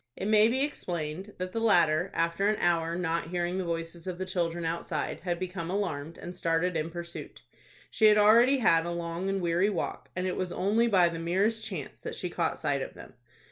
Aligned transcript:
It 0.15 0.27
may 0.27 0.47
be 0.47 0.63
explained 0.63 1.31
that 1.37 1.51
the 1.51 1.59
latter, 1.61 2.09
after 2.15 2.47
an 2.49 2.55
hour, 2.59 2.95
not 2.95 3.27
hearing 3.27 3.59
the 3.59 3.63
voices 3.63 4.07
of 4.07 4.17
the 4.17 4.25
children 4.25 4.65
outside, 4.65 5.19
had 5.19 5.37
become 5.37 5.69
alarmed, 5.69 6.17
and 6.17 6.35
started 6.35 6.75
in 6.75 6.89
pursuit. 6.89 7.43
She 7.91 8.05
had 8.07 8.17
already 8.17 8.57
had 8.57 8.87
a 8.87 8.91
long 8.91 9.29
and 9.29 9.41
weary 9.41 9.69
walk, 9.69 10.09
and 10.15 10.25
it 10.25 10.35
was 10.35 10.51
only 10.51 10.87
by 10.87 11.09
the 11.09 11.19
merest 11.19 11.63
chance 11.65 11.99
that 11.99 12.15
she 12.15 12.31
caught 12.31 12.57
sight 12.57 12.81
of 12.81 12.95
them. 12.95 13.13